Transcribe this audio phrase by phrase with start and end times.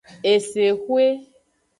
[0.31, 1.05] Esexwe.